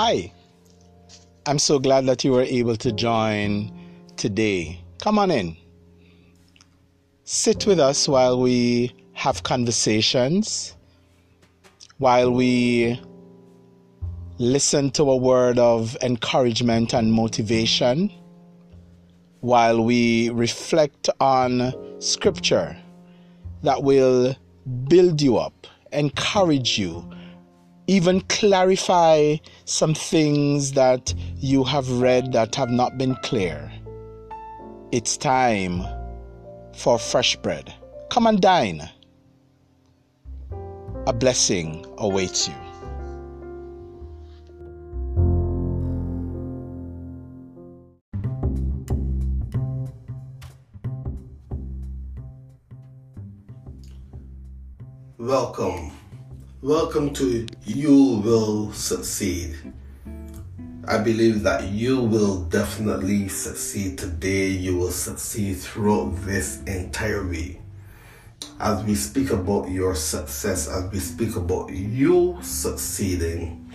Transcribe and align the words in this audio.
Hi, 0.00 0.32
I'm 1.44 1.58
so 1.58 1.80
glad 1.80 2.06
that 2.06 2.22
you 2.22 2.30
were 2.30 2.44
able 2.44 2.76
to 2.76 2.92
join 2.92 3.72
today. 4.16 4.80
Come 5.00 5.18
on 5.18 5.32
in. 5.32 5.56
Sit 7.24 7.66
with 7.66 7.80
us 7.80 8.06
while 8.06 8.40
we 8.40 8.94
have 9.14 9.42
conversations, 9.42 10.76
while 11.96 12.30
we 12.30 13.00
listen 14.38 14.92
to 14.92 15.02
a 15.10 15.16
word 15.16 15.58
of 15.58 15.96
encouragement 16.00 16.94
and 16.94 17.12
motivation, 17.12 18.08
while 19.40 19.82
we 19.82 20.30
reflect 20.30 21.10
on 21.18 21.72
scripture 22.00 22.76
that 23.64 23.82
will 23.82 24.36
build 24.86 25.20
you 25.20 25.38
up, 25.38 25.66
encourage 25.90 26.78
you 26.78 27.04
even 27.88 28.20
clarify 28.28 29.34
some 29.64 29.94
things 29.94 30.72
that 30.72 31.14
you 31.36 31.64
have 31.64 31.90
read 31.90 32.32
that 32.32 32.54
have 32.54 32.68
not 32.68 32.98
been 32.98 33.16
clear. 33.22 33.72
It's 34.92 35.16
time 35.16 35.82
for 36.74 36.98
fresh 36.98 37.34
bread. 37.36 37.74
Come 38.10 38.26
and 38.26 38.40
dine. 38.40 38.86
A 41.06 41.12
blessing 41.14 41.86
awaits 41.96 42.46
you. 42.46 42.54
Welcome 55.16 55.92
Welcome 56.60 57.14
to 57.14 57.46
You 57.64 58.20
Will 58.24 58.72
Succeed. 58.72 59.54
I 60.88 60.98
believe 60.98 61.44
that 61.44 61.68
you 61.68 62.00
will 62.00 62.42
definitely 62.46 63.28
succeed 63.28 63.96
today. 63.96 64.48
You 64.48 64.76
will 64.76 64.90
succeed 64.90 65.58
throughout 65.58 66.16
this 66.22 66.60
entire 66.64 67.24
week. 67.24 67.60
As 68.58 68.82
we 68.82 68.96
speak 68.96 69.30
about 69.30 69.70
your 69.70 69.94
success, 69.94 70.66
as 70.66 70.90
we 70.90 70.98
speak 70.98 71.36
about 71.36 71.70
you 71.70 72.40
succeeding, 72.42 73.70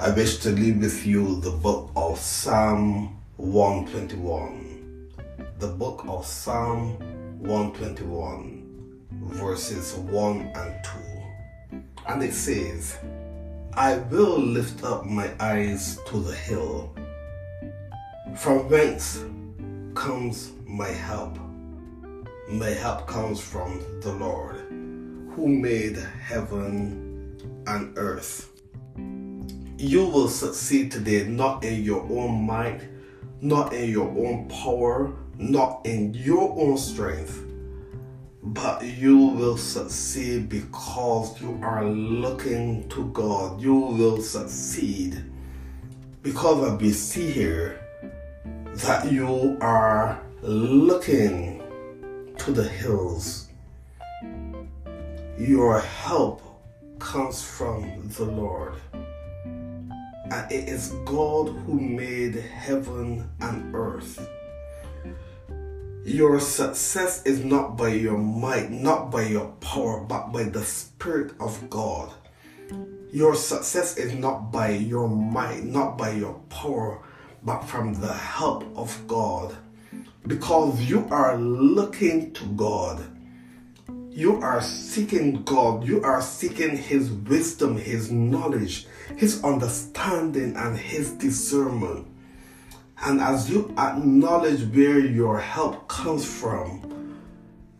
I 0.00 0.10
wish 0.10 0.38
to 0.38 0.50
leave 0.50 0.78
with 0.78 1.06
you 1.06 1.40
the 1.40 1.52
book 1.52 1.92
of 1.94 2.18
Psalm 2.18 3.16
121. 3.36 5.08
The 5.60 5.68
book 5.68 6.04
of 6.08 6.26
Psalm 6.26 6.98
121, 7.38 9.08
verses 9.38 9.94
1 9.94 10.40
and 10.56 10.84
2. 10.84 11.11
And 12.06 12.22
it 12.22 12.34
says, 12.34 12.98
I 13.74 13.98
will 14.10 14.38
lift 14.38 14.84
up 14.84 15.06
my 15.06 15.30
eyes 15.38 15.98
to 16.06 16.18
the 16.18 16.34
hill. 16.34 16.94
From 18.34 18.68
whence 18.68 19.24
comes 19.94 20.52
my 20.66 20.88
help? 20.88 21.38
My 22.48 22.70
help 22.70 23.06
comes 23.06 23.40
from 23.40 23.80
the 24.00 24.12
Lord, 24.12 24.56
who 25.34 25.46
made 25.48 25.96
heaven 25.96 27.38
and 27.66 27.96
earth. 27.96 28.50
You 29.78 30.06
will 30.06 30.28
succeed 30.28 30.90
today 30.90 31.24
not 31.24 31.64
in 31.64 31.82
your 31.82 32.02
own 32.02 32.42
might, 32.44 32.82
not 33.40 33.72
in 33.72 33.90
your 33.90 34.08
own 34.08 34.48
power, 34.48 35.12
not 35.38 35.86
in 35.86 36.14
your 36.14 36.52
own 36.58 36.76
strength 36.76 37.42
but 38.42 38.84
you 38.84 39.16
will 39.16 39.56
succeed 39.56 40.48
because 40.48 41.40
you 41.40 41.58
are 41.62 41.84
looking 41.84 42.88
to 42.88 43.04
God. 43.10 43.60
You 43.60 43.74
will 43.74 44.20
succeed 44.20 45.24
because 46.22 46.80
we 46.80 46.90
see 46.90 47.30
here 47.30 47.78
that 48.74 49.12
you 49.12 49.56
are 49.60 50.20
looking 50.42 51.62
to 52.38 52.50
the 52.50 52.64
hills. 52.64 53.48
Your 55.38 55.80
help 55.80 56.42
comes 56.98 57.42
from 57.42 58.08
the 58.16 58.24
Lord. 58.24 58.74
And 58.92 60.50
it 60.50 60.68
is 60.68 60.94
God 61.04 61.48
who 61.48 61.78
made 61.78 62.34
heaven 62.34 63.28
and 63.40 63.72
earth. 63.74 64.18
Your 66.04 66.40
success 66.40 67.22
is 67.24 67.44
not 67.44 67.76
by 67.76 67.90
your 67.90 68.18
might, 68.18 68.72
not 68.72 69.12
by 69.12 69.22
your 69.22 69.46
power, 69.60 70.00
but 70.00 70.32
by 70.32 70.44
the 70.44 70.64
Spirit 70.64 71.32
of 71.38 71.70
God. 71.70 72.12
Your 73.12 73.36
success 73.36 73.96
is 73.96 74.12
not 74.12 74.50
by 74.50 74.70
your 74.70 75.08
might, 75.08 75.62
not 75.62 75.96
by 75.96 76.10
your 76.10 76.34
power, 76.48 76.98
but 77.44 77.62
from 77.62 77.94
the 77.94 78.12
help 78.12 78.64
of 78.76 79.06
God. 79.06 79.54
Because 80.26 80.80
you 80.80 81.06
are 81.08 81.36
looking 81.36 82.32
to 82.32 82.46
God. 82.46 83.04
You 84.10 84.40
are 84.42 84.60
seeking 84.60 85.44
God. 85.44 85.84
You 85.84 86.02
are 86.02 86.20
seeking 86.20 86.76
His 86.76 87.12
wisdom, 87.12 87.76
His 87.76 88.10
knowledge, 88.10 88.86
His 89.16 89.44
understanding, 89.44 90.56
and 90.56 90.76
His 90.76 91.12
discernment. 91.12 92.08
And 93.04 93.20
as 93.20 93.50
you 93.50 93.74
acknowledge 93.78 94.62
where 94.74 95.00
your 95.00 95.38
help 95.38 95.88
comes 95.88 96.24
from, 96.24 97.18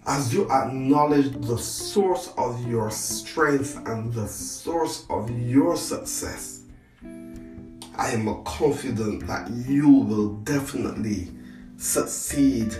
as 0.04 0.34
you 0.34 0.50
acknowledge 0.50 1.30
the 1.46 1.56
source 1.56 2.32
of 2.36 2.68
your 2.68 2.90
strength 2.90 3.76
and 3.86 4.12
the 4.12 4.26
source 4.26 5.06
of 5.08 5.30
your 5.30 5.76
success, 5.76 6.62
I 7.04 8.10
am 8.10 8.42
confident 8.42 9.26
that 9.28 9.48
you 9.50 9.88
will 9.88 10.34
definitely 10.38 11.28
succeed 11.76 12.74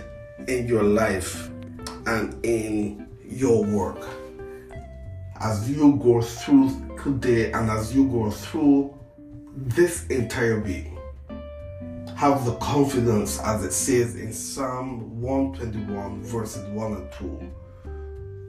in 0.49 0.67
your 0.67 0.83
life 0.83 1.49
and 2.05 2.45
in 2.45 3.07
your 3.25 3.63
work. 3.63 4.05
As 5.39 5.69
you 5.69 5.95
go 5.95 6.21
through 6.21 6.97
today 7.01 7.53
and 7.53 7.69
as 7.69 7.95
you 7.95 8.05
go 8.09 8.31
through 8.31 8.93
this 9.55 10.07
entire 10.07 10.59
week, 10.59 10.87
have 12.23 12.45
the 12.45 12.55
confidence 12.55 13.37
as 13.41 13.65
it 13.65 13.73
says 13.73 14.15
in 14.15 14.31
Psalm 14.31 15.19
121, 15.19 16.23
verses 16.23 16.65
1 16.69 16.93
and 16.93 17.11
2. 17.11 17.51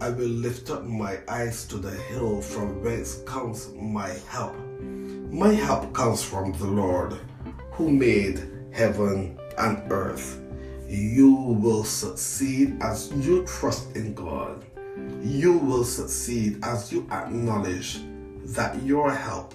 I 0.01 0.11
will 0.11 0.29
lift 0.29 0.71
up 0.71 0.85
my 0.85 1.19
eyes 1.27 1.67
to 1.67 1.79
the 1.79 1.91
hill 1.91 2.41
from 2.41 2.85
whence 2.85 3.17
comes 3.27 3.73
my 3.75 4.11
help. 4.29 4.55
My 4.79 5.53
help 5.53 5.93
comes 5.93 6.23
from 6.23 6.53
the 6.53 6.69
Lord 6.69 7.19
who 7.73 7.91
made 7.91 8.49
heaven 8.73 9.41
and 9.59 9.83
earth. 9.91 10.41
You 10.87 11.35
will 11.35 11.83
succeed 11.83 12.81
as 12.81 13.11
you 13.27 13.45
trust 13.45 13.97
in 13.97 14.15
God. 14.15 14.65
You 15.21 15.59
will 15.59 15.85
succeed 15.85 16.61
as 16.63 16.93
you 16.93 17.09
acknowledge 17.11 17.99
that 18.55 18.81
your 18.85 19.11
help, 19.11 19.53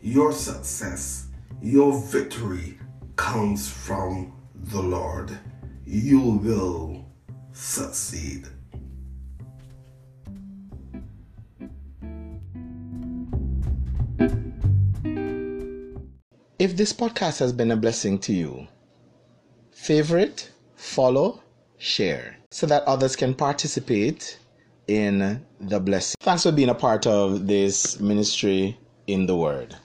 your 0.00 0.30
success, 0.30 1.26
your 1.60 2.00
victory 2.00 2.78
comes 3.16 3.68
from 3.68 4.32
the 4.54 4.80
Lord, 4.80 5.36
you 5.84 6.20
will 6.20 7.04
succeed. 7.52 8.46
If 16.58 16.76
this 16.76 16.92
podcast 16.92 17.38
has 17.40 17.52
been 17.52 17.70
a 17.70 17.76
blessing 17.76 18.18
to 18.20 18.32
you, 18.32 18.66
favorite, 19.72 20.50
follow, 20.74 21.42
share 21.78 22.36
so 22.50 22.66
that 22.66 22.82
others 22.84 23.14
can 23.16 23.34
participate 23.34 24.38
in 24.88 25.44
the 25.60 25.80
blessing. 25.80 26.16
Thanks 26.20 26.44
for 26.44 26.52
being 26.52 26.70
a 26.70 26.74
part 26.74 27.06
of 27.06 27.46
this 27.46 28.00
ministry 28.00 28.78
in 29.06 29.26
the 29.26 29.36
Word. 29.36 29.76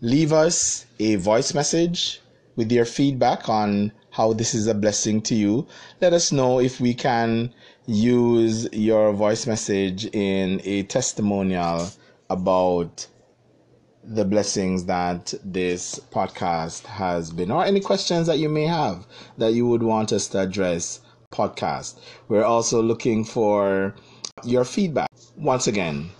Leave 0.00 0.32
us 0.32 0.86
a 0.98 1.16
voice 1.16 1.54
message 1.54 2.20
with 2.56 2.70
your 2.72 2.84
feedback 2.84 3.48
on 3.48 3.92
how 4.10 4.32
this 4.32 4.54
is 4.54 4.66
a 4.66 4.74
blessing 4.74 5.22
to 5.22 5.34
you. 5.34 5.66
Let 6.00 6.12
us 6.12 6.32
know 6.32 6.60
if 6.60 6.80
we 6.80 6.94
can 6.94 7.54
use 7.86 8.68
your 8.72 9.12
voice 9.12 9.46
message 9.46 10.06
in 10.06 10.60
a 10.64 10.82
testimonial 10.84 11.88
about 12.30 13.06
the 14.04 14.24
blessings 14.24 14.84
that 14.86 15.32
this 15.44 16.00
podcast 16.10 16.84
has 16.86 17.30
been, 17.30 17.50
or 17.50 17.64
any 17.64 17.80
questions 17.80 18.26
that 18.26 18.38
you 18.38 18.48
may 18.48 18.66
have 18.66 19.06
that 19.38 19.52
you 19.52 19.66
would 19.66 19.82
want 19.82 20.12
us 20.12 20.28
to 20.28 20.40
address. 20.40 21.00
Podcast. 21.32 21.98
We're 22.28 22.44
also 22.44 22.82
looking 22.82 23.24
for 23.24 23.94
your 24.44 24.66
feedback. 24.66 25.08
Once 25.34 25.66
again, 25.66 26.10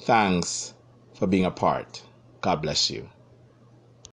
thanks 0.00 0.74
for 1.14 1.28
being 1.28 1.44
a 1.44 1.52
part. 1.52 2.02
God 2.40 2.60
bless 2.60 2.90
you. 2.90 3.08